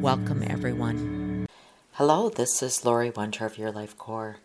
[0.00, 1.48] Welcome, everyone.
[1.92, 4.36] Hello, this is Lori Wondra of Your Life Core,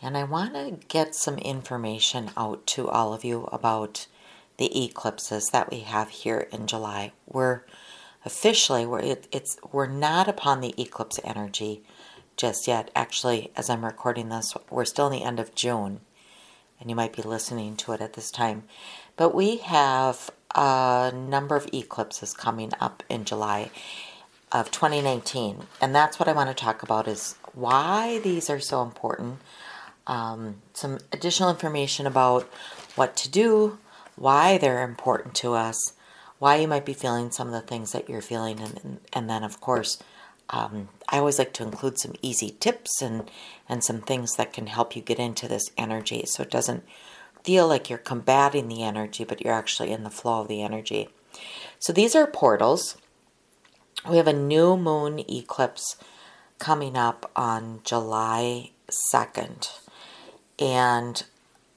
[0.00, 4.06] and I want to get some information out to all of you about
[4.58, 7.12] the eclipses that we have here in July.
[7.26, 7.62] We're
[8.24, 11.82] officially we're it, it's we're not upon the eclipse energy
[12.36, 12.90] just yet.
[12.94, 16.00] Actually, as I'm recording this, we're still in the end of June,
[16.80, 18.62] and you might be listening to it at this time.
[19.16, 23.70] But we have a number of eclipses coming up in July
[24.52, 28.80] of 2019 and that's what i want to talk about is why these are so
[28.82, 29.38] important.
[30.06, 32.44] Um, some additional information about
[32.96, 33.78] what to do
[34.16, 35.92] why they're important to us
[36.38, 39.44] why you might be feeling some of the things that you're feeling and, and then
[39.44, 40.02] of course
[40.48, 43.30] um, i always like to include some easy tips and
[43.68, 46.24] and some things that can help you get into this energy.
[46.26, 46.82] So it doesn't
[47.44, 51.08] feel like you're combating the energy but you're actually in the flow of the energy.
[51.78, 52.96] So these are portals
[54.08, 55.96] we have a new moon eclipse
[56.58, 58.70] coming up on July
[59.12, 59.68] 2nd.
[60.58, 61.22] And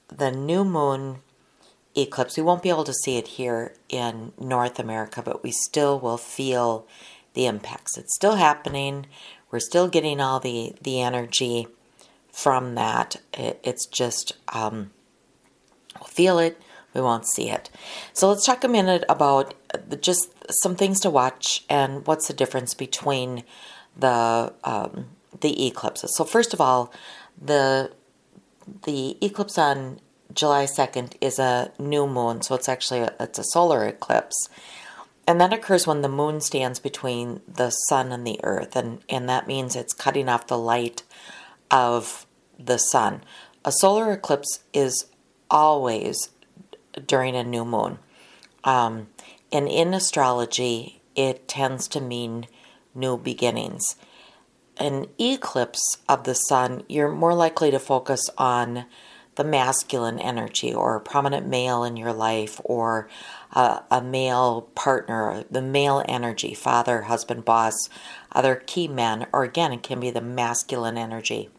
[0.08, 1.18] the new moon
[1.96, 5.98] eclipse, we won't be able to see it here in North America, but we still
[5.98, 6.86] will feel
[7.34, 7.96] the impacts.
[7.96, 9.06] It's still happening.
[9.50, 11.66] We're still getting all the, the energy
[12.32, 13.16] from that.
[13.32, 14.90] It, it's just, um,
[15.98, 16.60] we'll feel it,
[16.94, 17.70] we won't see it.
[18.12, 19.54] So let's talk a minute about
[20.00, 20.30] just
[20.62, 23.44] some things to watch and what's the difference between
[23.96, 25.06] the um,
[25.40, 26.14] the eclipses.
[26.16, 26.92] So first of all,
[27.40, 27.92] the
[28.84, 30.00] the eclipse on
[30.32, 34.48] July 2nd is a new moon, so it's actually a, it's a solar eclipse.
[35.26, 39.28] And that occurs when the moon stands between the sun and the earth and and
[39.28, 41.02] that means it's cutting off the light
[41.70, 42.26] of
[42.58, 43.22] the sun.
[43.64, 45.06] A solar eclipse is
[45.50, 46.30] always
[47.06, 47.98] during a new moon.
[48.64, 49.08] Um,
[49.52, 52.46] and in astrology, it tends to mean
[52.94, 53.96] new beginnings.
[54.76, 58.86] An eclipse of the sun, you're more likely to focus on
[59.36, 63.08] the masculine energy or a prominent male in your life or
[63.52, 67.74] a, a male partner, the male energy, father, husband, boss,
[68.32, 71.50] other key men, or again, it can be the masculine energy.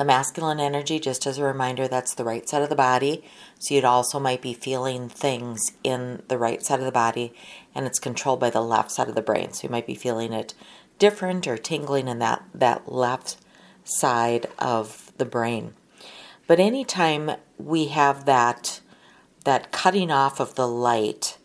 [0.00, 3.22] The masculine energy, just as a reminder, that's the right side of the body.
[3.58, 7.34] So you'd also might be feeling things in the right side of the body,
[7.74, 9.52] and it's controlled by the left side of the brain.
[9.52, 10.54] So you might be feeling it
[10.98, 13.36] different or tingling in that, that left
[13.84, 15.74] side of the brain.
[16.46, 18.80] But anytime we have that
[19.44, 21.36] that cutting off of the light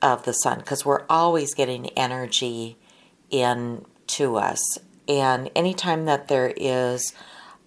[0.00, 2.78] of the sun, because we're always getting energy
[3.28, 7.12] in to us, and anytime that there is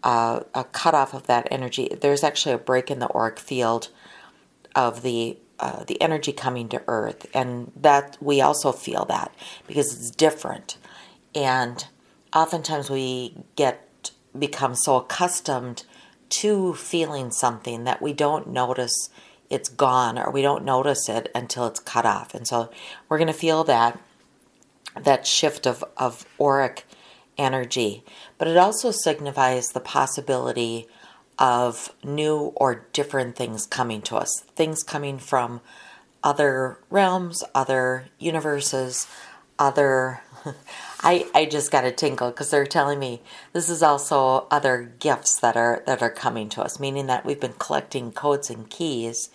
[0.05, 1.89] uh, a cutoff of that energy.
[1.99, 3.89] There's actually a break in the auric field
[4.75, 9.33] of the uh, the energy coming to Earth, and that we also feel that
[9.67, 10.77] because it's different.
[11.33, 11.85] And
[12.33, 15.85] oftentimes we get become so accustomed
[16.29, 19.09] to feeling something that we don't notice
[19.49, 22.33] it's gone or we don't notice it until it's cut off.
[22.33, 22.69] And so
[23.07, 23.99] we're going to feel that
[24.99, 26.85] that shift of, of auric
[27.37, 28.03] energy,
[28.37, 30.87] but it also signifies the possibility
[31.37, 35.61] of new or different things coming to us, things coming from
[36.23, 39.07] other realms, other universes,
[39.59, 40.21] other.
[41.01, 43.21] I, I just got a tingle because they're telling me
[43.53, 47.39] this is also other gifts that are that are coming to us, meaning that we've
[47.39, 49.29] been collecting codes and keys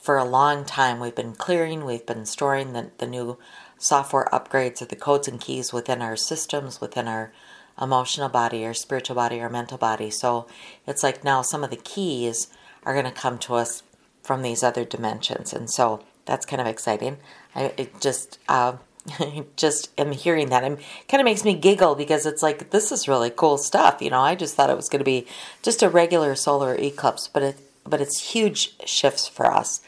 [0.00, 1.00] for a long time.
[1.00, 3.38] We've been clearing, we've been storing the, the new
[3.78, 7.32] software upgrades of the codes and keys within our systems, within our
[7.80, 10.10] emotional body, our spiritual body, our mental body.
[10.10, 10.46] So
[10.86, 12.48] it's like now some of the keys
[12.84, 13.82] are going to come to us
[14.22, 15.52] from these other dimensions.
[15.52, 17.18] And so that's kind of exciting.
[17.54, 18.74] I just, uh,
[19.56, 20.64] just am hearing that.
[20.64, 20.78] It
[21.08, 24.02] kind of makes me giggle because it's like, this is really cool stuff.
[24.02, 25.26] You know, I just thought it was going to be
[25.62, 29.80] just a regular solar eclipse, but it, but it's huge shifts for us.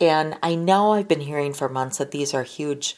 [0.00, 2.96] And I know I've been hearing for months that these are huge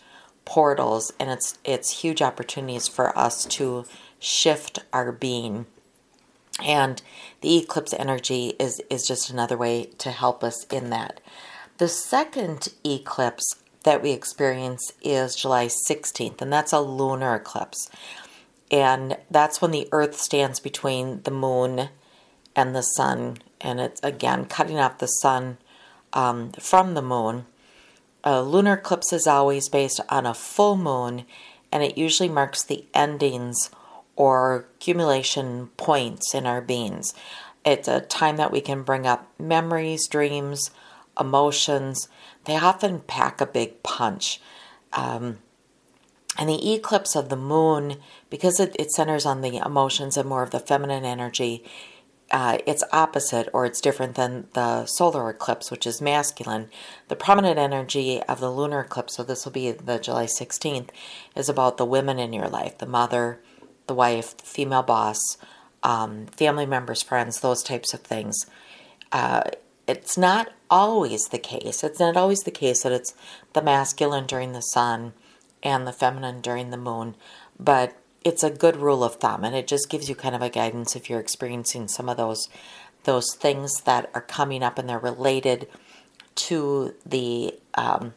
[0.49, 3.85] portals and it's it's huge opportunities for us to
[4.19, 5.67] shift our being
[6.65, 7.03] and
[7.43, 11.21] the eclipse energy is is just another way to help us in that
[11.79, 13.55] the second eclipse
[13.85, 17.89] that we experience is July 16th, and that's a lunar eclipse.
[18.71, 21.89] And that's when the earth stands between the moon
[22.55, 25.59] and the sun, and it's again cutting off the sun
[26.13, 27.47] um, from the moon.
[28.31, 31.25] A lunar eclipse is always based on a full moon,
[31.73, 33.71] and it usually marks the endings
[34.17, 37.15] or accumulation points in our beings.
[37.65, 40.71] It's a time that we can bring up memories, dreams,
[41.19, 42.07] emotions.
[42.45, 44.43] They often pack a big punch.
[44.93, 45.39] Um,
[46.37, 47.97] and the eclipse of the moon,
[48.29, 51.65] because it, it, centers on the emotions and more of the feminine energy,
[52.31, 56.69] uh, it's opposite or it's different than the solar eclipse, which is masculine.
[57.09, 60.91] The prominent energy of the lunar eclipse, so this will be the July 16th,
[61.35, 63.41] is about the women in your life the mother,
[63.87, 65.19] the wife, the female boss,
[65.83, 68.47] um, family members, friends, those types of things.
[69.11, 69.43] Uh,
[69.87, 71.83] it's not always the case.
[71.83, 73.15] It's not always the case that it's
[73.55, 75.15] the masculine during the sun
[75.63, 77.17] and the feminine during the moon,
[77.59, 80.51] but it's a good rule of thumb and it just gives you kind of a
[80.51, 82.49] guidance if you're experiencing some of those
[83.05, 85.69] those things that are coming up and they're related
[86.35, 88.15] to the um,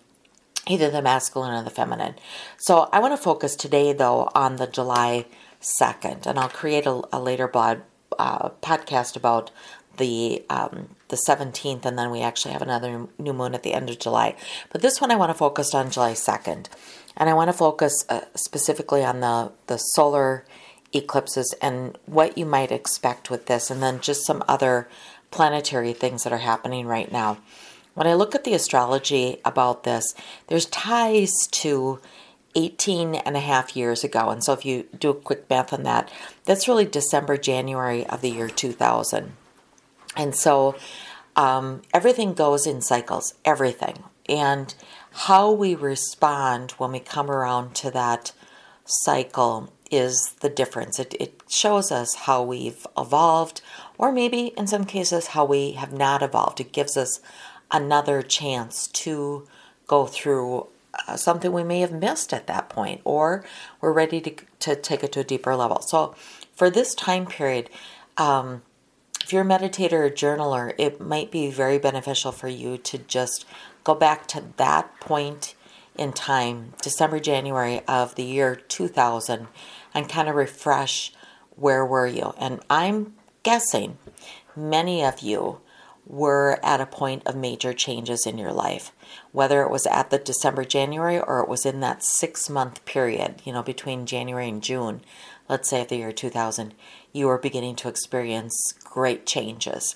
[0.67, 2.15] either the masculine or the feminine.
[2.57, 5.25] So I want to focus today though on the July
[5.61, 7.79] 2nd and I'll create a, a later blog
[8.17, 9.51] uh, podcast about
[9.97, 13.89] the um, the 17th, and then we actually have another new moon at the end
[13.89, 14.35] of July.
[14.71, 16.67] But this one I want to focus on July 2nd,
[17.17, 20.45] and I want to focus uh, specifically on the the solar
[20.93, 24.87] eclipses and what you might expect with this, and then just some other
[25.31, 27.37] planetary things that are happening right now.
[27.93, 30.13] When I look at the astrology about this,
[30.47, 31.99] there's ties to
[32.55, 34.29] 18 and a half years ago.
[34.29, 36.11] And so if you do a quick math on that,
[36.45, 39.33] that's really December, January of the year 2000.
[40.15, 40.75] And so
[41.35, 44.03] um, everything goes in cycles, everything.
[44.27, 44.73] And
[45.11, 48.31] how we respond when we come around to that
[48.85, 50.99] cycle is the difference.
[50.99, 53.61] It, it shows us how we've evolved,
[53.97, 56.61] or maybe in some cases, how we have not evolved.
[56.61, 57.19] It gives us
[57.69, 59.47] another chance to
[59.87, 60.67] go through
[61.07, 63.43] uh, something we may have missed at that point, or
[63.81, 65.81] we're ready to, to take it to a deeper level.
[65.81, 66.15] So,
[66.53, 67.69] for this time period,
[68.17, 68.61] um,
[69.23, 73.45] if you're a meditator or journaler, it might be very beneficial for you to just
[73.83, 75.55] go back to that point
[75.97, 79.47] in time, December, January of the year 2000,
[79.93, 81.13] and kind of refresh
[81.55, 82.33] where were you.
[82.39, 83.13] And I'm
[83.43, 83.97] guessing
[84.55, 85.59] many of you
[86.05, 88.91] were at a point of major changes in your life,
[89.31, 93.41] whether it was at the December, January, or it was in that six month period,
[93.45, 95.01] you know, between January and June,
[95.47, 96.73] let's say of the year 2000,
[97.13, 99.95] you were beginning to experience great changes.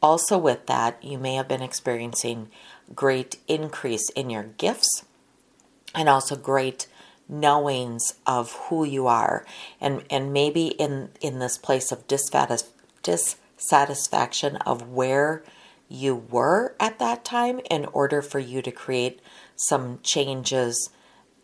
[0.00, 2.48] Also, with that, you may have been experiencing
[2.94, 5.04] great increase in your gifts
[5.94, 6.86] and also great
[7.28, 9.44] knowings of who you are.
[9.80, 15.44] And and maybe in in this place of dissatisfaction of where
[15.88, 19.20] you were at that time in order for you to create
[19.56, 20.90] some changes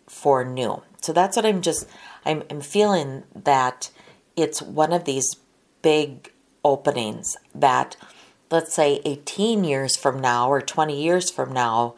[0.06, 0.82] for new.
[1.00, 1.88] So that's what i'm just
[2.25, 3.91] i'm, I'm feeling that
[4.37, 5.37] it's one of these
[5.82, 6.32] big
[6.64, 7.96] openings that,
[8.54, 11.96] let's say, 18 years from now or 20 years from now,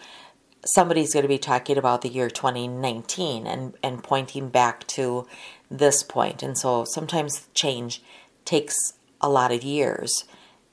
[0.64, 5.26] somebody's going to be talking about the year 2019 and, and pointing back to
[5.71, 6.42] this point.
[6.42, 8.02] And so sometimes change
[8.47, 8.75] takes
[9.21, 10.25] a lot of years.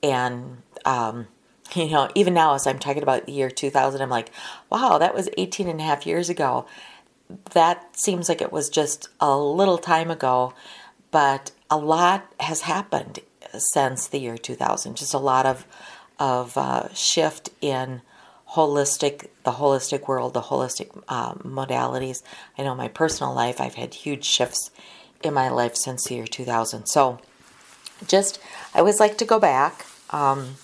[0.02, 1.28] And, um,
[1.76, 4.32] you know, even now as I'm talking about the year 2000, I'm like,
[4.70, 6.66] wow, that was 18 and a half years ago.
[7.52, 10.54] That seems like it was just a little time ago,
[11.12, 13.20] but a lot has happened
[13.58, 14.96] since the year 2000.
[14.96, 15.66] Just a lot of
[16.20, 18.02] of uh, shift in
[18.52, 22.22] holistic, the holistic world, the holistic uh, modalities.
[22.58, 24.70] I know my personal life, I've had huge shifts
[25.24, 26.86] in my life since the year 2000.
[26.86, 27.20] So,
[28.08, 28.40] just
[28.74, 30.56] I always like to go back um,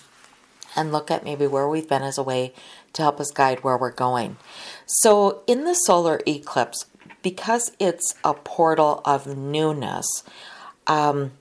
[0.76, 2.52] and look at maybe where we've been as a way
[2.92, 4.36] to help us guide where we're going.
[4.86, 6.86] So, in the solar eclipse,
[7.22, 10.06] because it's a portal of newness,
[10.86, 11.32] um,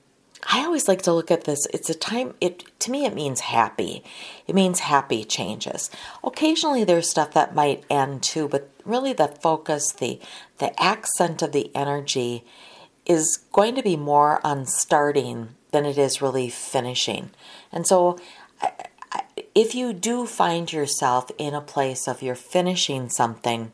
[0.47, 1.65] I always like to look at this.
[1.73, 4.03] It's a time, it to me, it means happy.
[4.47, 5.89] It means happy changes.
[6.23, 10.19] Occasionally there's stuff that might end too, but really the focus, the,
[10.59, 12.45] the accent of the energy
[13.05, 17.31] is going to be more on starting than it is really finishing.
[17.71, 18.17] And so
[19.55, 23.71] if you do find yourself in a place of you're finishing something,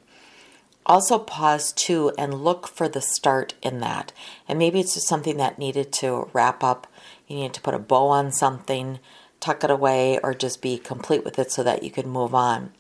[0.86, 4.14] also pause too and look for the start in that.
[4.48, 6.88] And maybe it's just something that needed to wrap up.
[7.28, 9.00] You need to put a bow on something,
[9.40, 12.72] tuck it away, or just be complete with it so that you can move on.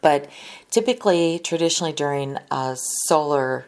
[0.00, 0.30] But
[0.70, 3.66] typically, traditionally during a solar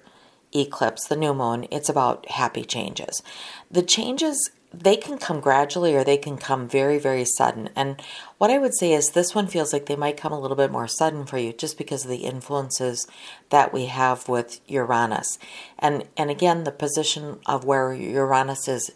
[0.55, 3.23] eclipse, the new moon, it's about happy changes.
[3.71, 4.51] The changes
[4.83, 8.01] they can come gradually or they can come very very sudden and
[8.39, 10.71] what i would say is this one feels like they might come a little bit
[10.71, 13.07] more sudden for you just because of the influences
[13.51, 15.39] that we have with uranus
[15.79, 18.91] and and again the position of where uranus is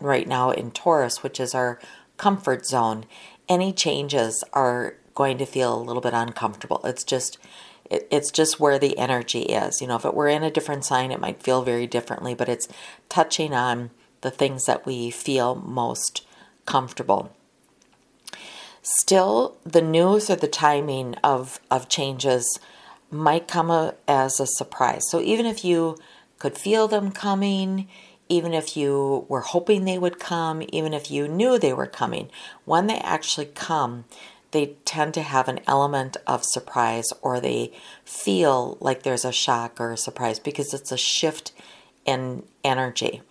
[0.00, 1.78] right now in taurus which is our
[2.16, 3.04] comfort zone
[3.48, 6.80] any changes are going to feel a little bit uncomfortable.
[6.84, 7.38] It's just
[7.88, 9.80] it's just where the energy is.
[9.80, 12.48] You know, if it were in a different sign, it might feel very differently, but
[12.48, 12.68] it's
[13.08, 13.90] touching on
[14.26, 16.26] the things that we feel most
[16.66, 17.32] comfortable.
[18.82, 22.58] Still, the news or the timing of, of changes
[23.08, 25.08] might come a, as a surprise.
[25.08, 25.96] So, even if you
[26.40, 27.86] could feel them coming,
[28.28, 32.28] even if you were hoping they would come, even if you knew they were coming,
[32.64, 34.06] when they actually come,
[34.50, 37.70] they tend to have an element of surprise or they
[38.04, 41.52] feel like there's a shock or a surprise because it's a shift
[42.04, 43.22] in energy.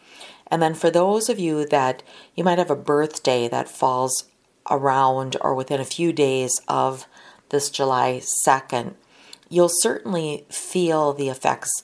[0.48, 2.04] And then for those of you that
[2.36, 4.26] you might have a birthday that falls
[4.70, 7.08] around or within a few days of
[7.50, 8.96] this July 2nd,
[9.50, 11.84] you'll certainly feel the effects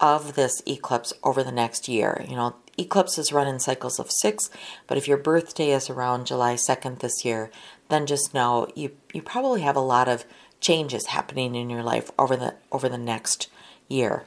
[0.00, 2.24] of this eclipse over the next year.
[2.28, 4.50] You know, eclipses run in cycles of six,
[4.86, 7.50] but if your birthday is around July 2nd this year,
[7.88, 10.24] then just know you, you probably have a lot of
[10.60, 13.48] changes happening in your life over the over the next
[13.88, 14.24] year.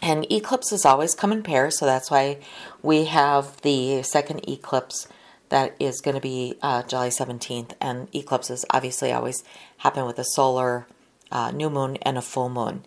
[0.00, 2.38] And eclipses always come in pairs, so that's why
[2.82, 5.08] we have the second eclipse
[5.48, 7.72] that is going to be uh, July 17th.
[7.80, 9.42] And eclipses obviously always
[9.78, 10.86] happen with a solar
[11.32, 12.84] uh, new moon and a full moon.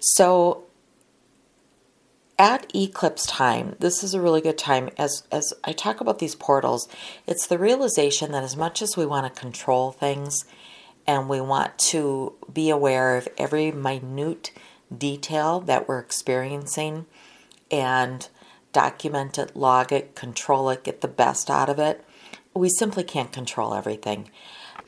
[0.00, 0.64] So
[2.38, 6.34] at eclipse time, this is a really good time as as I talk about these
[6.34, 6.88] portals,
[7.26, 10.44] it's the realization that as much as we want to control things
[11.06, 14.50] and we want to be aware of every minute
[14.98, 17.06] detail that we're experiencing
[17.70, 18.28] and
[18.72, 22.04] document it, log it, control it, get the best out of it,
[22.54, 24.30] we simply can't control everything.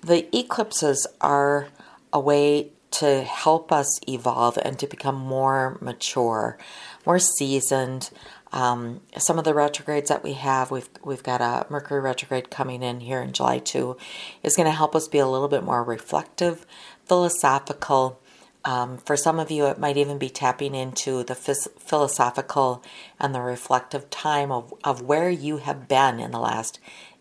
[0.02, 1.68] The eclipses are
[2.12, 6.58] a way to help us evolve and to become more mature
[7.06, 8.10] more seasoned.
[8.52, 12.82] Um, some of the retrogrades that we have, we've we've got a Mercury retrograde coming
[12.82, 13.96] in here in July too,
[14.42, 16.66] is going to help us be a little bit more reflective,
[17.06, 18.20] philosophical.
[18.66, 22.82] Um, for some of you, it might even be tapping into the philosophical
[23.18, 26.80] and the reflective time of, of where you have been in the last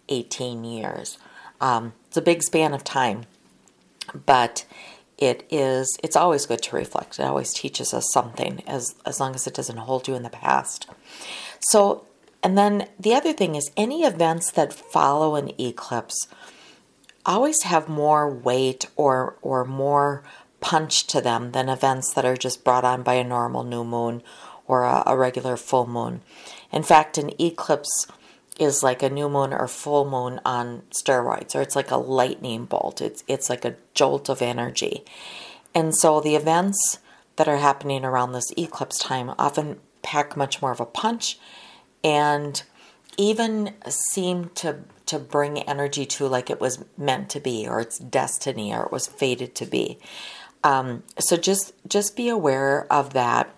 [0.10, 1.20] 18 years.
[1.62, 3.26] Um, it's a big span of time,
[4.26, 4.66] but
[5.18, 9.34] it is it's always good to reflect it always teaches us something as as long
[9.34, 10.88] as it doesn't hold you in the past
[11.62, 12.06] so
[12.44, 16.28] and then the other thing is any events that follow an eclipse
[17.26, 20.22] always have more weight or or more
[20.66, 24.24] punch to them than events that are just brought on by a normal new moon
[24.66, 26.22] or a, a regular full moon
[26.72, 28.08] in fact an eclipse
[28.60, 32.66] is like a new moon or full moon on steroids, or it's like a lightning
[32.66, 33.02] bolt.
[33.02, 35.04] It's it's like a jolt of energy.
[35.74, 37.00] And so the events
[37.36, 41.38] that are happening around this eclipse time often pack much more of a punch
[42.04, 42.64] and
[43.18, 48.00] even seem to to bring energy to like it was meant to be or it's
[48.00, 50.00] destiny or it was fated to be.
[50.66, 53.54] Um, so just just be aware of that.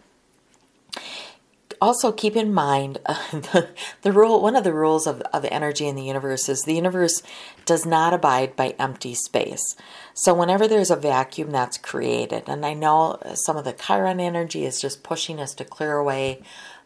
[1.80, 3.70] Also keep in mind uh, the,
[4.02, 7.24] the rule one of the rules of, of energy in the universe is the universe
[7.66, 9.64] does not abide by empty space.
[10.14, 14.66] So whenever there's a vacuum that's created and i know some of the chiron energy
[14.66, 16.42] is just pushing us to clear away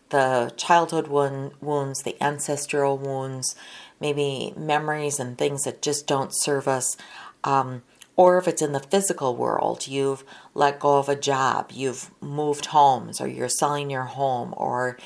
[0.09, 3.55] the childhood wound, wounds the ancestral wounds
[3.99, 6.95] maybe memories and things that just don't serve us
[7.43, 7.81] um,
[8.15, 12.67] or if it's in the physical world, you've let go of a job, you've moved
[12.67, 14.97] homes, or you're selling your home, or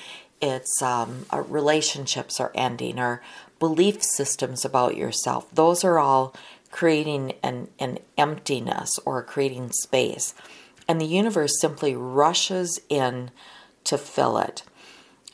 [0.42, 3.22] it's um, relationships are ending, or
[3.60, 5.48] belief systems about yourself.
[5.54, 6.36] Those are all
[6.72, 10.34] creating an, an emptiness or creating space.
[10.88, 13.32] And the universe simply rushes in
[13.86, 14.64] to fill it.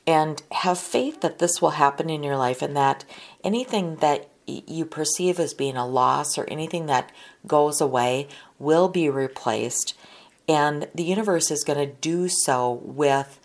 [0.06, 3.06] And have faith that this will happen in your life and that
[3.44, 4.31] anything that
[4.68, 7.12] you perceive as being a loss or anything that
[7.48, 8.28] goes away
[8.60, 9.94] will be replaced.
[10.48, 13.40] And the universe is going to do so with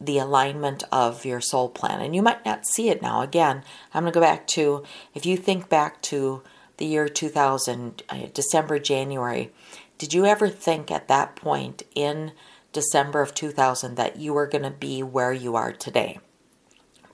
[0.00, 2.00] the alignment of your soul plan.
[2.00, 3.22] And you might not see it now.
[3.22, 3.62] Again,
[3.94, 4.84] I'm going to go back to
[5.14, 6.42] if you think back to
[6.76, 9.50] the year 2000, uh, December, January,
[9.98, 12.32] did you ever think at that point in
[12.72, 16.18] December of 2000 that you were going to be where you are today?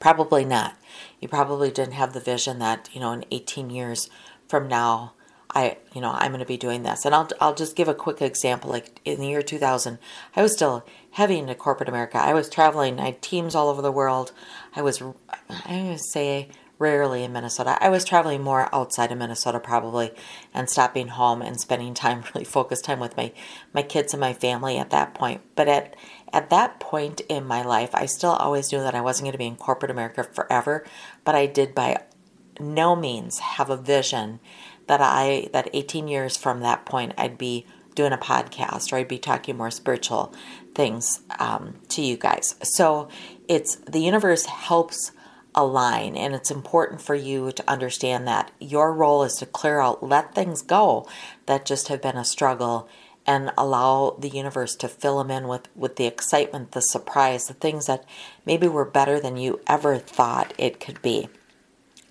[0.03, 0.77] Probably not.
[1.21, 4.11] You probably didn't have the vision that, you know, in 18 years
[4.49, 5.13] from now,
[5.55, 7.05] I, you know, I'm going to be doing this.
[7.05, 8.69] And I'll, I'll just give a quick example.
[8.69, 10.01] Like in the year 2000,
[10.35, 12.19] I was still heavy into corporate America.
[12.19, 12.99] I was traveling.
[12.99, 14.33] I had teams all over the world.
[14.75, 15.01] I was,
[15.49, 16.49] I would say,
[16.81, 17.79] rarely in Minnesota.
[17.81, 20.11] I was traveling more outside of Minnesota probably
[20.53, 23.31] and stopping home and spending time, really focused time with my,
[23.73, 25.43] my kids and my family at that point.
[25.55, 25.95] But at,
[26.33, 29.39] at that point in my life, I still always knew that I wasn't going to
[29.39, 30.85] be in corporate America forever,
[31.25, 32.03] but I did by
[32.61, 34.41] no means have a vision
[34.87, 39.09] that I that 18 years from that point I'd be doing a podcast or I'd
[39.09, 40.35] be talking more spiritual
[40.75, 42.55] things um, to you guys.
[42.63, 43.09] So
[43.49, 45.13] it's the universe helps
[45.55, 50.03] align, and it's important for you to understand that your role is to clear out,
[50.03, 51.07] let things go
[51.47, 52.89] that just have been a struggle,
[53.27, 57.55] and allow the universe to fill them in with with the excitement, the surprise, the
[57.55, 58.05] things that
[58.45, 61.29] maybe were better than you ever thought it could be.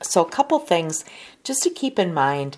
[0.01, 1.05] So, a couple things
[1.43, 2.57] just to keep in mind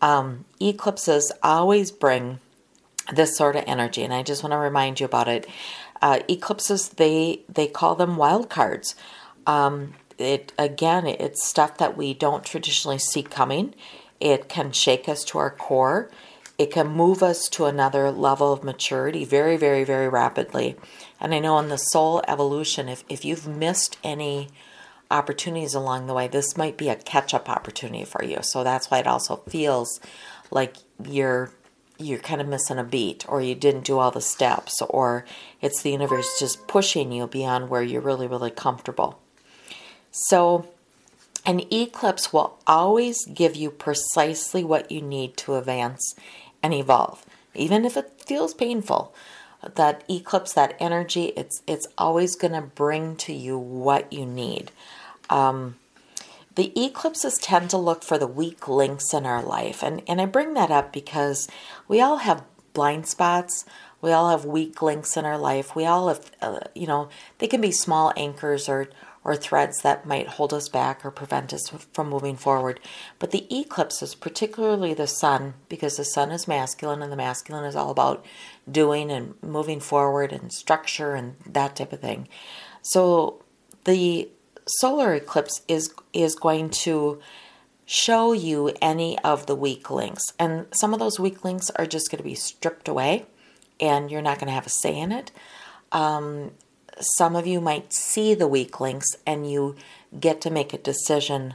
[0.00, 2.40] um, eclipses always bring
[3.12, 5.46] this sort of energy, and I just want to remind you about it.
[6.02, 8.94] Uh, eclipses, they they call them wild cards.
[9.46, 13.74] Um, it again, it's stuff that we don't traditionally see coming.
[14.20, 16.10] It can shake us to our core.
[16.60, 20.76] It can move us to another level of maturity very, very, very rapidly.
[21.18, 24.48] And I know in the soul evolution, if, if you've missed any
[25.10, 28.40] opportunities along the way, this might be a catch up opportunity for you.
[28.42, 30.00] So that's why it also feels
[30.50, 31.50] like you're
[31.96, 35.24] you're kind of missing a beat or you didn't do all the steps or
[35.62, 39.18] it's the universe just pushing you beyond where you're really really comfortable.
[40.10, 40.68] So
[41.46, 46.14] an eclipse will always give you precisely what you need to advance
[46.62, 47.24] and evolve,
[47.54, 49.14] even if it feels painful.
[49.74, 54.72] That eclipse, that energy, it's it's always going to bring to you what you need.
[55.28, 55.76] Um,
[56.54, 59.82] the eclipses tend to look for the weak links in our life.
[59.82, 61.48] And, and I bring that up because
[61.88, 63.64] we all have blind spots.
[64.00, 65.76] We all have weak links in our life.
[65.76, 68.88] We all have, uh, you know, they can be small anchors or,
[69.22, 72.80] or threads that might hold us back or prevent us from moving forward.
[73.18, 77.76] But the eclipses, particularly the sun, because the sun is masculine and the masculine is
[77.76, 78.24] all about
[78.70, 82.28] doing and moving forward and structure and that type of thing.
[82.82, 83.42] So
[83.84, 84.30] the
[84.66, 87.20] solar eclipse is is going to
[87.84, 90.22] show you any of the weak links.
[90.38, 93.26] And some of those weak links are just going to be stripped away
[93.80, 95.32] and you're not going to have a say in it.
[95.90, 96.52] Um,
[97.00, 99.76] some of you might see the weak links and you
[100.18, 101.54] get to make a decision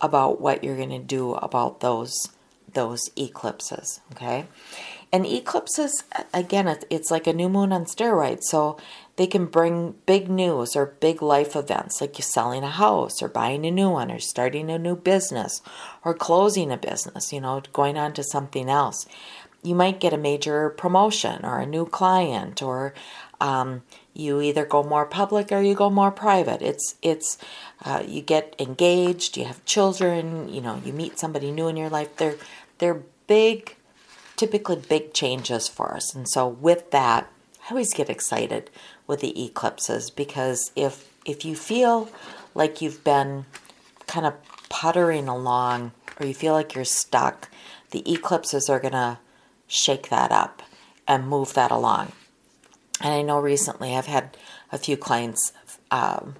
[0.00, 2.28] about what you're going to do about those
[2.72, 4.46] those eclipses, okay?
[5.12, 6.04] And eclipses
[6.34, 8.42] again it's like a new moon on steroids.
[8.44, 8.78] So
[9.16, 13.28] they can bring big news or big life events like you selling a house or
[13.28, 15.62] buying a new one or starting a new business
[16.04, 19.06] or closing a business, you know, going on to something else.
[19.62, 22.92] You might get a major promotion or a new client or
[23.40, 23.82] um,
[24.16, 26.62] you either go more public or you go more private.
[26.62, 27.38] It's it's
[27.84, 31.90] uh, you get engaged, you have children, you know, you meet somebody new in your
[31.90, 32.16] life.
[32.16, 32.36] They're
[32.78, 33.76] they're big,
[34.36, 36.14] typically big changes for us.
[36.14, 37.30] And so with that,
[37.66, 38.70] I always get excited
[39.06, 42.08] with the eclipses because if if you feel
[42.54, 43.44] like you've been
[44.06, 44.34] kind of
[44.68, 47.50] puttering along or you feel like you're stuck,
[47.90, 49.18] the eclipses are going to
[49.66, 50.62] shake that up
[51.06, 52.12] and move that along.
[53.00, 54.36] And I know recently I've had
[54.72, 55.52] a few clients
[55.90, 56.36] um,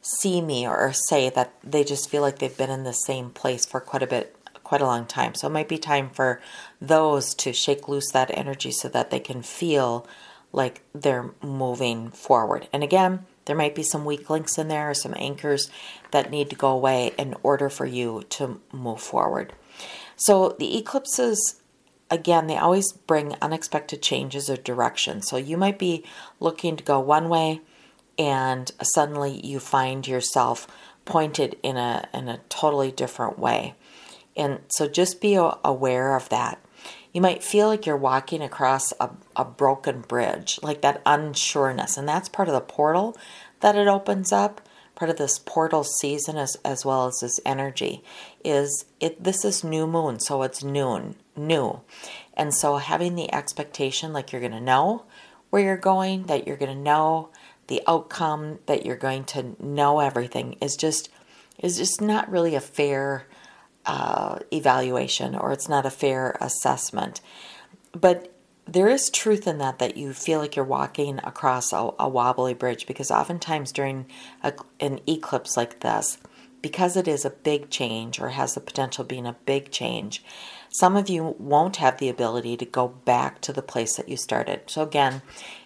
[0.00, 3.66] see me or say that they just feel like they've been in the same place
[3.66, 4.34] for quite a bit,
[4.64, 5.34] quite a long time.
[5.34, 6.40] So it might be time for
[6.80, 10.06] those to shake loose that energy so that they can feel
[10.52, 12.68] like they're moving forward.
[12.72, 15.70] And again, there might be some weak links in there or some anchors
[16.12, 19.52] that need to go away in order for you to move forward.
[20.16, 21.59] So the eclipses,
[22.10, 25.22] again, they always bring unexpected changes of direction.
[25.22, 26.04] So you might be
[26.38, 27.60] looking to go one way
[28.18, 30.66] and suddenly you find yourself
[31.04, 33.74] pointed in a in a totally different way.
[34.36, 36.60] And so just be aware of that
[37.12, 41.98] you might feel like you're walking across a, a broken bridge, like that unsureness.
[41.98, 43.16] And that's part of the portal
[43.60, 44.60] that it opens up,
[45.00, 48.04] part of this portal season as, as well as this energy
[48.44, 51.80] is it this is new moon, so it's noon, new.
[52.34, 55.06] And so having the expectation like you're gonna know
[55.48, 57.30] where you're going, that you're gonna know
[57.68, 61.08] the outcome, that you're going to know everything is just
[61.58, 63.26] is just not really a fair
[63.86, 67.22] uh, evaluation or it's not a fair assessment.
[67.98, 68.34] But
[68.72, 72.54] there is truth in that that you feel like you're walking across a, a wobbly
[72.54, 74.06] bridge because oftentimes during
[74.44, 76.18] a, an eclipse like this,
[76.62, 80.22] because it is a big change or has the potential being a big change,
[80.68, 84.16] Some of you won't have the ability to go back to the place that you
[84.16, 84.70] started.
[84.70, 85.22] So, again,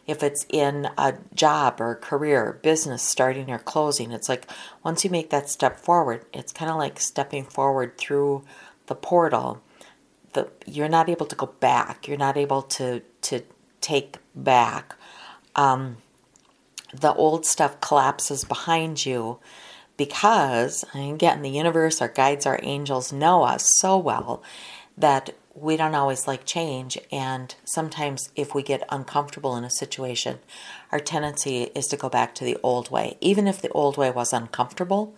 [0.07, 4.47] if it's in a job or a career, or business starting or closing, it's like
[4.83, 8.45] once you make that step forward, it's kind of like stepping forward through
[8.87, 9.61] the portal.
[10.35, 12.07] The, you're not able to go back.
[12.07, 13.41] You're not able to to
[13.81, 14.95] take back.
[15.57, 15.99] Um,
[16.93, 19.39] the old stuff collapses behind you
[19.97, 24.43] because, again, the universe, our guides, our angels know us so well
[24.97, 26.99] that we don't always like change.
[27.13, 30.39] And sometimes, if we get uncomfortable in a situation,
[30.91, 33.17] our tendency is to go back to the old way.
[33.21, 35.15] Even if the old way was uncomfortable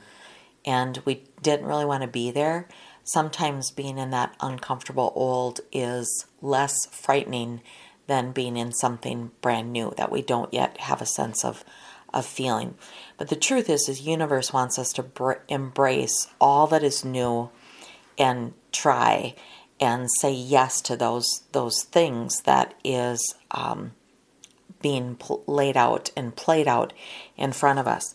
[0.65, 2.69] and we didn't really want to be there,
[3.07, 7.63] sometimes being in that uncomfortable old is less frightening
[8.07, 11.65] than being in something brand new that we don't yet have a sense of
[12.15, 12.75] of feeling.
[13.19, 17.51] But the truth is, the universe wants us to br- embrace all that is new
[18.17, 19.35] and try
[19.81, 23.93] and say yes to those those things that is um,
[24.81, 26.93] being pl- laid out and played out
[27.37, 28.15] in front of us.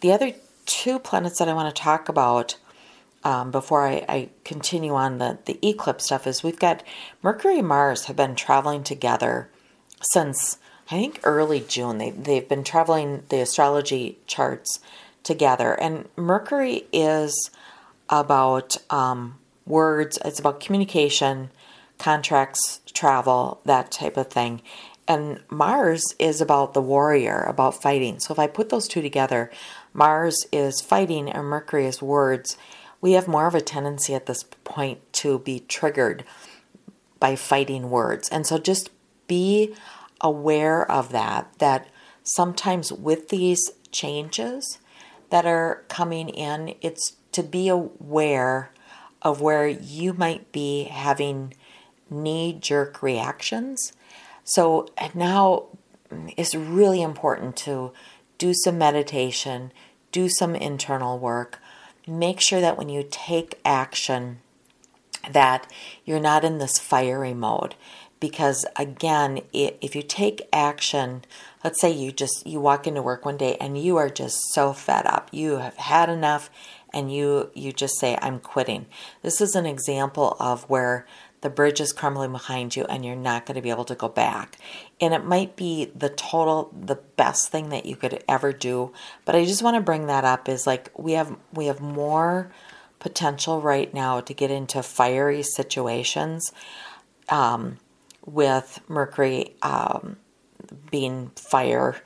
[0.00, 0.32] The other
[0.66, 2.56] two planets that I want to talk about
[3.22, 6.82] um, before I, I, continue on the, the eclipse stuff is we've got
[7.22, 9.50] Mercury and Mars have been traveling together
[10.00, 10.58] since
[10.90, 11.98] I think early June.
[11.98, 14.80] They, they've been traveling the astrology charts
[15.22, 15.74] together.
[15.74, 17.50] And Mercury is
[18.08, 21.50] about um, words, it's about communication,
[21.98, 24.62] contracts, travel, that type of thing.
[25.06, 28.20] And Mars is about the warrior, about fighting.
[28.20, 29.50] So if I put those two together,
[29.92, 32.56] Mars is fighting and Mercury is words
[33.00, 36.24] we have more of a tendency at this point to be triggered
[37.18, 38.28] by fighting words.
[38.28, 38.90] And so just
[39.26, 39.74] be
[40.20, 41.88] aware of that, that
[42.22, 44.78] sometimes with these changes
[45.30, 48.72] that are coming in, it's to be aware
[49.22, 51.54] of where you might be having
[52.08, 53.92] knee jerk reactions.
[54.44, 55.66] So now
[56.36, 57.92] it's really important to
[58.38, 59.72] do some meditation,
[60.10, 61.60] do some internal work,
[62.10, 64.38] make sure that when you take action
[65.30, 65.70] that
[66.04, 67.74] you're not in this fiery mode.
[68.18, 71.24] Because again if you take action
[71.64, 74.72] let's say you just you walk into work one day and you are just so
[74.72, 75.28] fed up.
[75.32, 76.50] You have had enough
[76.92, 78.86] and you you just say i'm quitting.
[79.22, 81.06] This is an example of where
[81.40, 84.08] the bridge is crumbling behind you and you're not going to be able to go
[84.08, 84.58] back.
[85.00, 88.92] And it might be the total the best thing that you could ever do,
[89.24, 92.52] but I just want to bring that up is like we have we have more
[92.98, 96.52] potential right now to get into fiery situations
[97.30, 97.78] um,
[98.26, 100.16] with Mercury um,
[100.90, 101.96] being fire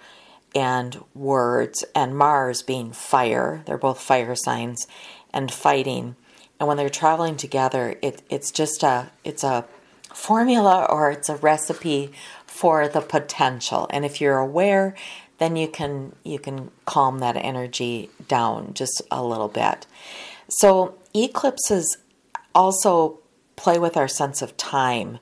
[0.55, 3.63] and words and Mars being fire.
[3.67, 4.87] They're both fire signs
[5.33, 6.15] and fighting
[6.59, 9.65] and when they're traveling together, it, it's just a it's a
[10.13, 12.13] formula or it's a recipe
[12.47, 13.89] for the potential.
[13.91, 14.95] And if you're aware,
[15.39, 19.87] then you can you can calm that energy down just a little bit.
[20.49, 21.99] So eclipses
[22.55, 23.19] also
[23.57, 25.19] play with our sense of time.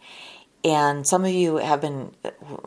[0.65, 2.13] And some of you have been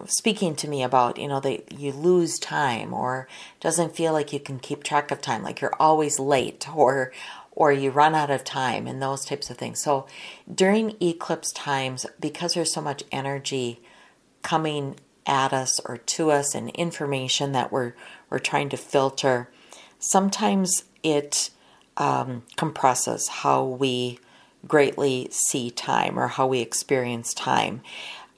[0.06, 3.30] speaking to me about, you know, that you lose time or
[3.62, 7.14] doesn't feel like you can keep track of time, like you're always late or
[7.56, 9.82] or you run out of time and those types of things.
[9.82, 10.06] So
[10.54, 13.82] during eclipse times, because there's so much energy
[14.44, 17.94] coming at us or to us and information that we're
[18.30, 19.50] we're trying to filter,
[19.98, 21.50] sometimes it
[21.98, 24.20] um, compresses how we
[24.68, 27.82] greatly see time or how we experience time.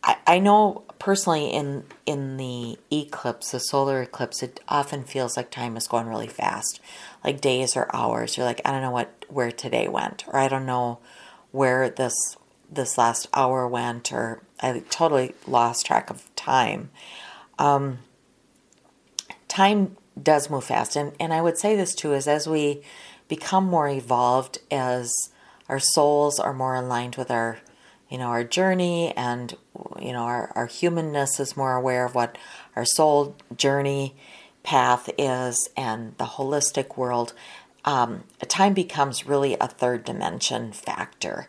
[0.03, 5.49] I, I know personally in in the eclipse, the solar eclipse, it often feels like
[5.49, 6.79] time is going really fast
[7.23, 8.37] like days or hours.
[8.37, 10.99] You're like, I don't know what where today went, or I don't know
[11.51, 12.15] where this
[12.69, 16.89] this last hour went, or I totally lost track of time.
[17.59, 17.99] Um,
[19.47, 22.81] time does move fast, and and I would say this too is as we
[23.27, 25.11] become more evolved, as
[25.69, 27.59] our souls are more aligned with our
[28.09, 29.55] you know our journey and
[29.99, 32.37] you know our, our humanness is more aware of what
[32.75, 34.15] our soul journey
[34.67, 37.31] path is and the holistic world,
[37.85, 41.47] um, time becomes really a third dimension factor.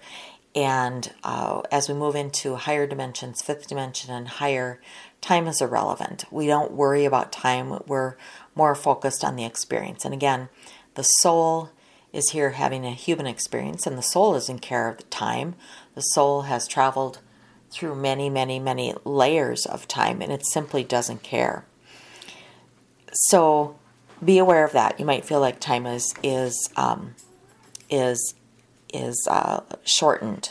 [0.54, 4.81] And uh, as we move into higher dimensions, fifth dimension, and higher,
[5.20, 6.26] time is irrelevant.
[6.31, 8.14] We don't worry about time, we're
[8.54, 10.04] more focused on the experience.
[10.04, 10.48] And again,
[10.94, 11.70] the soul
[12.12, 15.57] is here having a human experience, and the soul is in care of the time.
[15.96, 17.18] The soul has traveled
[17.72, 21.64] through many, many, many layers of time, and it simply doesn't care.
[23.26, 23.76] So
[24.24, 24.98] be aware of that.
[25.00, 27.14] You might feel like time is is um,
[27.90, 28.35] is
[28.92, 30.50] is uh, shortened.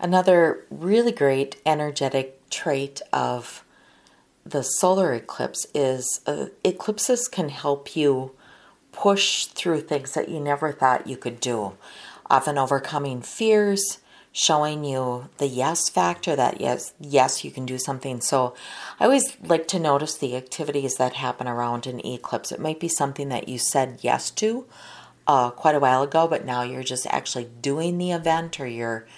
[0.00, 3.64] Another really great energetic trait of
[4.44, 8.34] the solar eclipse is uh, eclipses can help you
[8.92, 11.76] push through things that you never thought you could do,
[12.30, 13.98] often overcoming fears,
[14.38, 18.20] showing you the yes factor that yes, yes, you can do something.
[18.20, 18.54] So
[19.00, 22.52] I always like to notice the activities that happen around an eclipse.
[22.52, 24.64] It might be something that you said yes to
[25.26, 29.08] uh, quite a while ago, but now you're just actually doing the event or you're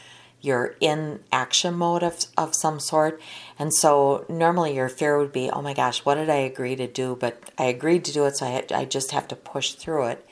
[0.40, 3.20] you're in action mode of, of some sort.
[3.58, 6.86] And so normally your fear would be, oh my gosh, what did I agree to
[6.86, 7.14] do?
[7.14, 10.26] But I agreed to do it, so I, I just have to push through it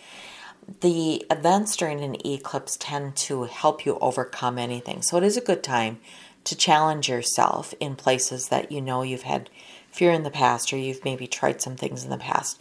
[0.81, 5.02] the events during an eclipse tend to help you overcome anything.
[5.02, 5.98] So it is a good time
[6.44, 9.50] to challenge yourself in places that you know you've had
[9.90, 12.61] fear in the past or you've maybe tried some things in the past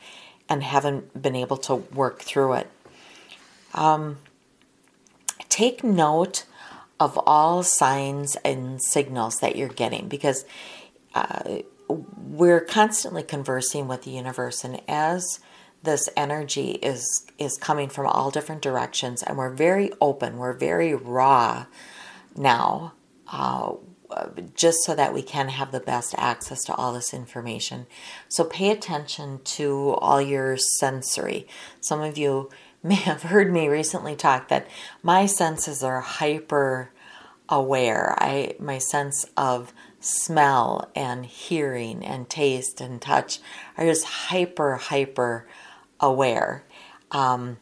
[0.49, 2.69] and haven't been able to work through it.
[3.73, 4.17] Um,
[5.49, 6.45] take note
[6.99, 10.45] of all signs and signals that you're getting because
[11.13, 15.39] uh, we're constantly conversing with the universe, and as
[15.87, 20.93] this energy is is coming from all different directions and we're very open we're very
[20.93, 21.65] raw
[22.35, 22.93] now
[24.09, 27.85] uh, just so that we can have the best access to all this information.
[28.29, 31.47] So pay attention to all your sensory.
[31.81, 32.49] Some of you
[32.83, 34.67] may have heard me recently talk that
[35.03, 36.91] my senses are hyper
[37.49, 38.15] aware.
[38.17, 43.39] I my sense of smell and hearing and taste and touch
[43.77, 45.47] are just hyper hyper
[45.99, 46.63] aware.
[47.11, 47.57] Um,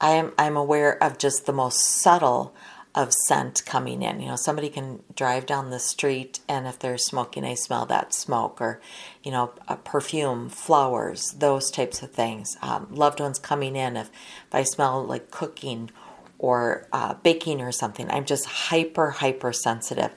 [0.00, 2.54] I am I'm aware of just the most subtle
[2.94, 4.20] of scent coming in.
[4.20, 8.14] You know, somebody can drive down the street and if they're smoking, I smell that
[8.14, 8.80] smoke, or
[9.22, 12.56] you know, a perfume, flowers, those types of things.
[12.62, 15.90] Um, loved ones coming in, if, if I smell like cooking
[16.38, 20.10] or uh, baking or something, I'm just hyper hyper sensitive,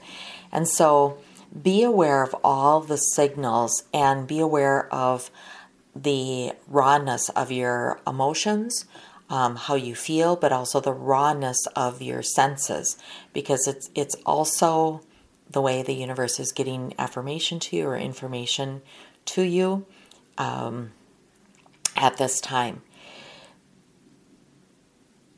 [0.50, 1.18] and so
[1.60, 5.30] be aware of all the signals and be aware of
[5.94, 8.86] the rawness of your emotions,
[9.28, 12.96] um, how you feel, but also the rawness of your senses,
[13.32, 15.02] because it's it's also
[15.50, 18.82] the way the universe is getting affirmation to you or information
[19.26, 19.86] to you
[20.38, 20.92] um,
[21.94, 22.82] at this time.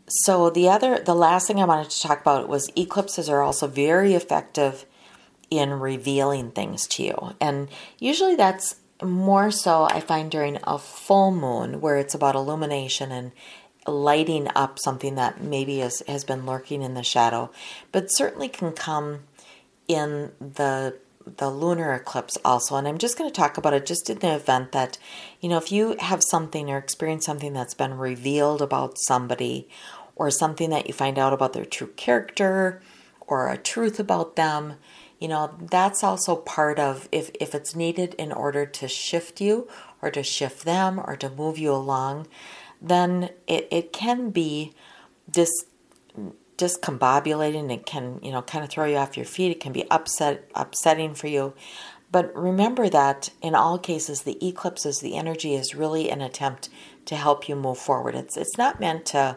[0.07, 3.67] So the other, the last thing I wanted to talk about was eclipses are also
[3.67, 4.87] very effective
[5.51, 11.31] in revealing things to you, and usually that's more so I find during a full
[11.31, 13.33] moon where it's about illumination and
[13.87, 17.51] lighting up something that maybe is, has been lurking in the shadow,
[17.93, 19.21] but certainly can come
[19.89, 20.97] in the
[21.39, 22.77] the lunar eclipse also.
[22.77, 24.99] And i'm just going to talk about it just in the event that
[25.41, 29.67] you know if you have something or experience something that's been revealed about somebody
[30.17, 32.83] or something that you find out about their true character
[33.27, 34.75] or a truth about them
[35.21, 39.69] you know that's also part of if if it's needed in order to shift you
[40.03, 42.27] or to shift them or to move you along
[42.81, 44.73] then it, it can be
[45.31, 45.65] dis
[46.57, 47.73] discombobulating.
[47.73, 49.51] It can you know kind of throw you off your feet.
[49.51, 51.55] It can be upset upsetting for you.
[52.13, 56.69] But remember that in all cases the eclipses the energy is really an attempt
[57.07, 58.15] to help you move forward.
[58.15, 59.37] It's it's not meant to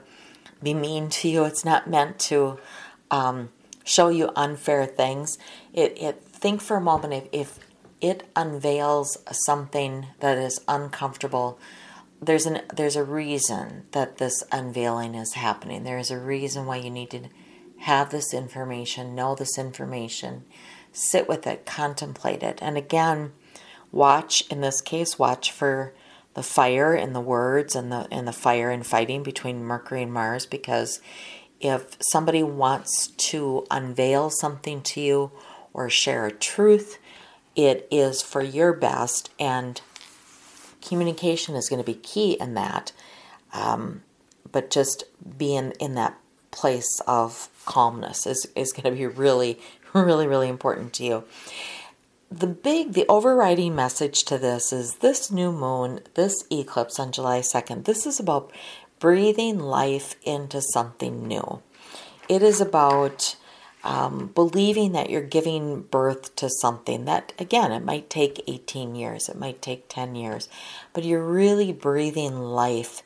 [0.62, 1.44] be mean to you.
[1.46, 2.60] It's not meant to
[3.10, 3.50] um,
[3.88, 5.38] show you unfair things.
[5.74, 7.60] It, it think for a moment if, if
[8.02, 11.58] it unveils something that is uncomfortable,
[12.22, 15.84] there's an there's a reason that this unveiling is happening.
[15.84, 17.30] There is a reason why you need to
[17.80, 20.44] have this information, know this information,
[20.92, 22.60] sit with it, contemplate it.
[22.62, 23.34] And again,
[23.92, 25.94] watch in this case, watch for
[26.34, 30.14] the fire in the words and the and the fire and fighting between Mercury and
[30.14, 31.00] Mars because
[31.60, 35.32] if somebody wants to unveil something to you
[35.74, 37.00] or share a truth,
[37.56, 39.82] it is for your best, and
[40.82, 42.92] communication is going to be key in that.
[43.54, 44.04] Um,
[44.52, 45.04] but just
[45.38, 46.18] being in that
[46.52, 49.60] place of calmness is, is going to be really,
[49.94, 51.24] really, really important to you.
[52.30, 57.40] The big, the overriding message to this is this new moon, this eclipse on July
[57.40, 58.52] 2nd, this is about
[59.00, 61.62] breathing life into something new.
[62.28, 63.36] It is about
[63.84, 69.30] um, believing that you're giving birth to something that, again, it might take 18 years,
[69.30, 70.50] it might take 10 years,
[70.94, 73.04] but you're really breathing life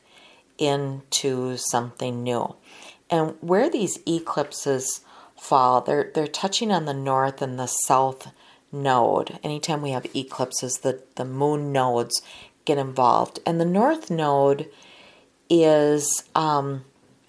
[0.58, 2.56] into something new.
[3.10, 5.02] And where these eclipses
[5.36, 8.32] fall, they're, they're touching on the north and the south
[8.72, 9.38] node.
[9.44, 12.22] Anytime we have eclipses, the, the moon nodes
[12.64, 13.40] get involved.
[13.44, 14.68] And the north node
[15.52, 16.82] is, um,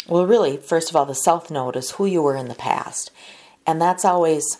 [0.07, 3.11] well, really, first of all, the South Node is who you were in the past.
[3.67, 4.59] And that's always,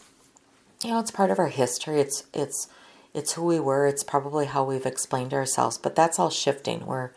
[0.84, 2.02] you know, it's part of our history.
[2.02, 2.67] It's, it's,
[3.13, 3.88] it's who we were.
[3.88, 6.86] It's probably how we've explained ourselves, but that's all shifting.
[6.86, 7.12] We're,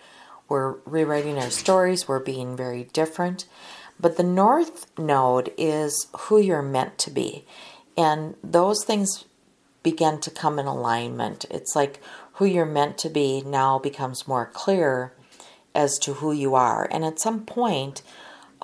[0.48, 2.06] we're rewriting our stories.
[2.06, 3.46] We're being very different.
[3.98, 7.44] But the North Node is who you're meant to be.
[7.96, 9.24] And those things
[9.82, 11.44] begin to come in alignment.
[11.50, 12.00] It's like
[12.34, 15.12] who you're meant to be now becomes more clear
[15.76, 16.88] as to who you are.
[16.90, 18.02] And at some point,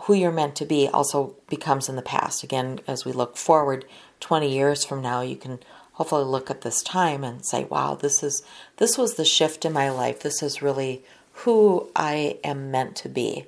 [0.04, 2.42] who you're meant to be also becomes in the past.
[2.42, 3.84] Again, as we look forward
[4.20, 5.60] 20 years from now, you can
[5.92, 8.42] hopefully look at this time and say, wow, this is
[8.78, 10.20] this was the shift in my life.
[10.20, 13.44] This is really who I am meant to be.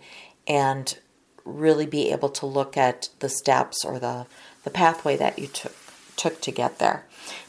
[0.46, 0.96] And
[1.44, 4.26] really be able to look at the steps or the,
[4.64, 5.74] the pathway that you took
[6.16, 7.04] took to get there.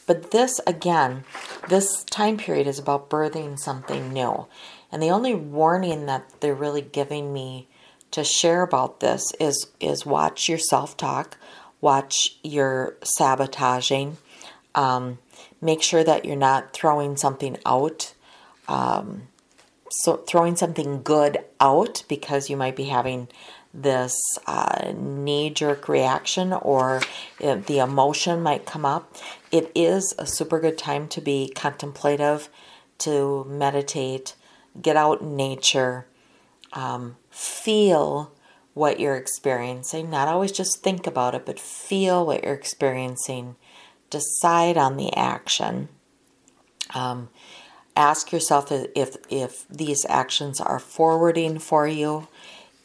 [0.07, 1.23] But this again,
[1.69, 4.47] this time period is about birthing something new.
[4.95, 7.67] And the only warning that they're really giving me
[8.11, 11.37] to share about this is is watch your self-talk,
[11.81, 14.15] watch your sabotaging,
[14.73, 15.17] um,
[15.59, 18.13] make sure that you're not throwing something out,
[18.69, 19.23] um,
[19.91, 23.27] so throwing something good out because you might be having
[23.73, 24.15] this
[24.47, 27.01] uh, knee jerk reaction or
[27.39, 29.13] the emotion might come up.
[29.51, 32.47] It is a super good time to be contemplative,
[32.99, 34.35] to meditate,
[34.81, 36.05] get out in nature,
[36.73, 38.31] um, feel
[38.73, 40.09] what you're experiencing.
[40.09, 43.55] Not always just think about it, but feel what you're experiencing.
[44.09, 45.89] Decide on the action.
[46.93, 47.29] Um,
[47.95, 52.27] ask yourself if if these actions are forwarding for you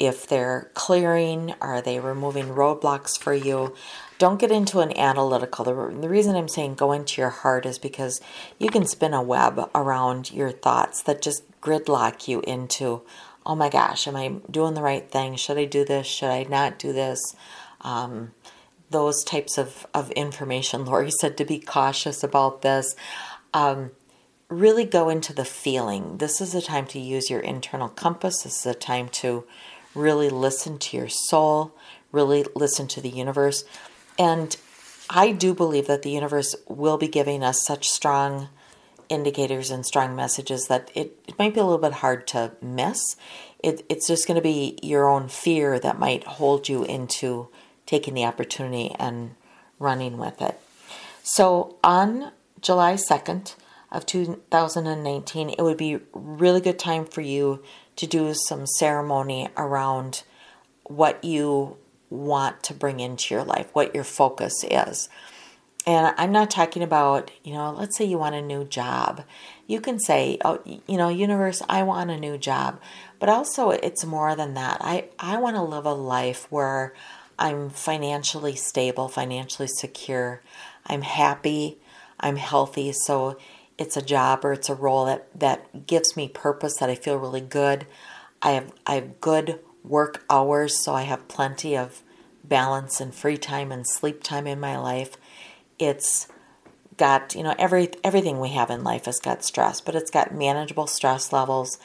[0.00, 3.74] if they're clearing, are they removing roadblocks for you?
[4.20, 5.64] Don't get into an analytical.
[5.64, 8.20] The, reason I'm saying go into your heart is because
[8.59, 13.00] you can spin a web around your thoughts that just gridlock you into,
[13.46, 15.37] oh my gosh, am I doing the right thing?
[15.37, 16.06] Should I do this?
[16.06, 17.18] Should I not do this?
[17.80, 18.33] Um,
[18.90, 20.85] those types of, of information.
[20.85, 22.94] Lori said to be cautious about this.
[23.54, 23.92] Um,
[24.50, 26.18] really go into the feeling.
[26.18, 28.42] This is a time to use your internal compass.
[28.42, 29.44] This is a time to
[29.94, 31.74] really listen to your soul,
[32.12, 33.64] really listen to the universe.
[34.18, 34.56] And
[35.08, 38.48] I do believe that the universe will be giving us such strong
[39.08, 43.16] indicators and strong messages that it, it might be a little bit hard to miss.
[43.62, 47.48] It, it's just going to be your own fear that might hold you into
[47.86, 49.34] taking the opportunity and
[49.78, 50.60] running with it.
[51.22, 53.54] So on July 2nd
[53.90, 57.62] of 2019, it would be really good time for you
[57.96, 60.22] to do some ceremony around
[60.84, 61.76] what you
[62.10, 65.08] want to bring into your life, what your focus is.
[65.86, 69.24] And I'm not talking about, you know, let's say you want a new job.
[69.66, 72.80] You can say, oh, you know, universe, I want a new job.
[73.18, 74.78] But also, it's more than that.
[74.80, 76.94] I, I want to live a life where
[77.38, 80.42] I'm financially stable, financially secure.
[80.86, 81.78] I'm happy,
[82.18, 82.92] I'm healthy.
[82.92, 83.38] So
[83.78, 87.16] it's a job or it's a role that, that gives me purpose, that I feel
[87.16, 87.86] really good.
[88.42, 92.02] I have I have good work hours, so I have plenty of
[92.44, 95.16] balance and free time and sleep time in my life.
[95.78, 96.28] It's
[96.96, 100.34] got, you know, every everything we have in life has got stress, but it's got
[100.34, 101.78] manageable stress levels.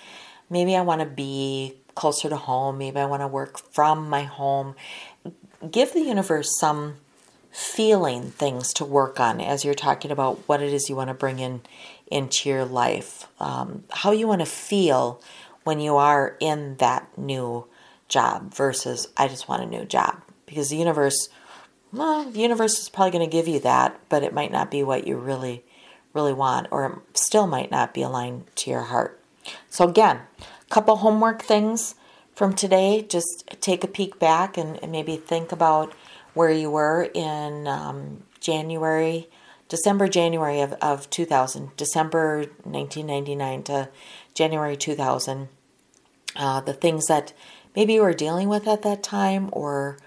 [0.49, 4.23] Maybe I want to be closer to home, maybe I want to work from my
[4.23, 4.75] home.
[5.71, 6.97] Give the universe some
[7.51, 11.13] feeling things to work on as you're talking about what it is you want to
[11.13, 11.62] bring in
[12.08, 15.21] into your life, um, how you want to feel
[15.63, 17.65] when you are in that new
[18.08, 21.30] job versus I just want a new job because the universe,
[21.91, 24.84] well, the universe is probably going to give you that, but it might not be
[24.84, 25.63] what you really,
[26.13, 29.20] really want, or it still might not be aligned to your heart.
[29.70, 31.96] So again, a couple homework things
[32.34, 33.06] from today.
[33.08, 35.94] Just take a peek back and, and maybe think about
[36.34, 39.30] where you were in um, January,
[39.70, 43.89] December, January of, of 2000, December 1999 to
[44.34, 45.48] January 2000.
[46.36, 47.32] Uh, the things that
[47.75, 49.97] maybe you were dealing with at that time or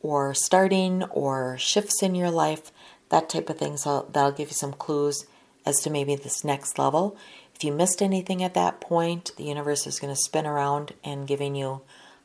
[0.00, 2.70] or starting or shifts in your life,
[3.08, 3.82] that type of things.
[3.82, 5.26] So that'll give you some clues
[5.66, 7.16] as to maybe this next level.
[7.54, 11.26] If you missed anything at that point, the universe is going to spin around and
[11.26, 11.80] giving you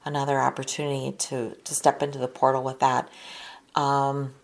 [0.05, 3.09] another opportunity to, to step into the portal with that.
[3.73, 4.35] Um,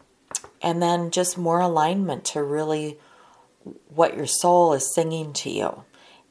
[0.61, 2.97] and then just more alignment to really
[3.93, 5.83] what your soul is singing to you.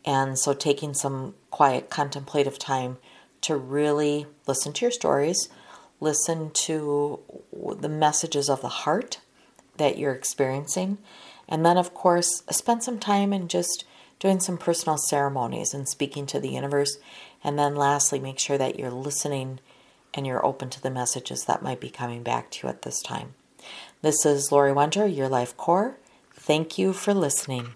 [0.04, 2.98] And so taking some quiet contemplative time
[3.42, 5.48] to really listen to your stories,
[6.00, 7.20] listen to
[7.52, 9.20] the messages of the heart
[9.76, 10.98] that you're experiencing,
[11.48, 13.84] and then, of course, spend some time in just
[14.18, 16.98] doing some personal ceremonies and speaking to the universe.
[17.42, 19.60] And then, lastly, make sure that you're listening
[20.12, 23.00] and you're open to the messages that might be coming back to you at this
[23.00, 23.34] time.
[24.02, 25.96] This is Lori Wondra, Your Life Core.
[26.34, 27.74] Thank you for listening.